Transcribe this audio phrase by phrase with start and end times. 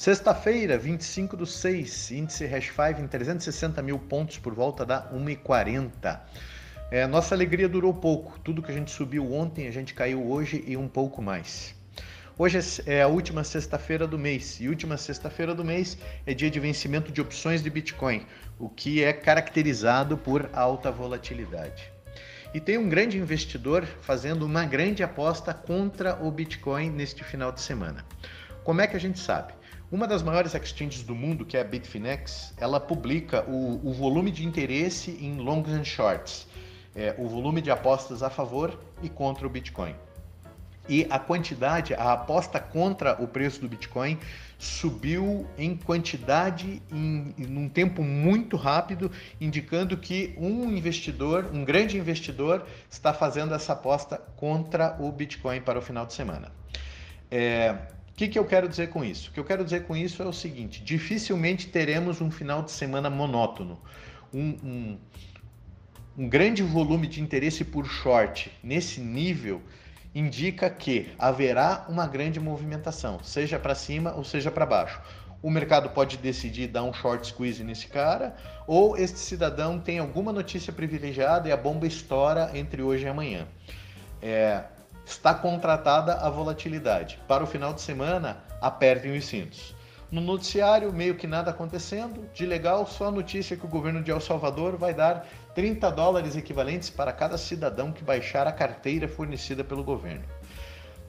[0.00, 6.18] Sexta-feira, 25 do 6, índice Hash 5 em 360 mil pontos por volta da 1,40.
[6.90, 8.38] É, nossa alegria durou pouco.
[8.38, 11.74] Tudo que a gente subiu ontem, a gente caiu hoje e um pouco mais.
[12.38, 16.58] Hoje é a última sexta-feira do mês e última sexta-feira do mês é dia de
[16.58, 18.26] vencimento de opções de Bitcoin,
[18.58, 21.92] o que é caracterizado por alta volatilidade.
[22.54, 27.60] E tem um grande investidor fazendo uma grande aposta contra o Bitcoin neste final de
[27.60, 28.02] semana.
[28.64, 29.59] Como é que a gente sabe?
[29.92, 34.30] Uma das maiores exchanges do mundo, que é a Bitfinex, ela publica o, o volume
[34.30, 36.46] de interesse em longs and shorts,
[36.94, 39.96] é, o volume de apostas a favor e contra o Bitcoin.
[40.88, 44.16] E a quantidade, a aposta contra o preço do Bitcoin
[44.58, 49.10] subiu em quantidade em, em um tempo muito rápido,
[49.40, 55.80] indicando que um investidor, um grande investidor, está fazendo essa aposta contra o Bitcoin para
[55.80, 56.52] o final de semana.
[57.30, 57.76] É,
[58.20, 59.30] que, que eu quero dizer com isso?
[59.30, 62.70] O que eu quero dizer com isso é o seguinte: dificilmente teremos um final de
[62.70, 63.80] semana monótono.
[64.32, 64.98] Um, um,
[66.18, 69.62] um grande volume de interesse por short nesse nível
[70.14, 75.00] indica que haverá uma grande movimentação, seja para cima ou seja para baixo.
[75.42, 80.30] O mercado pode decidir dar um short squeeze nesse cara, ou este cidadão tem alguma
[80.30, 83.48] notícia privilegiada e a bomba estoura entre hoje e amanhã.
[84.20, 84.64] É,
[85.04, 87.18] está contratada a volatilidade.
[87.26, 89.74] Para o final de semana, apertem os cintos.
[90.10, 92.28] No noticiário, meio que nada acontecendo.
[92.34, 96.36] De legal, só a notícia que o governo de El Salvador vai dar 30 dólares
[96.36, 100.24] equivalentes para cada cidadão que baixar a carteira fornecida pelo governo.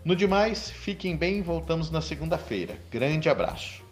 [0.06, 2.76] No demais, fiquem bem, voltamos na segunda-feira.
[2.92, 3.84] Grande abraço.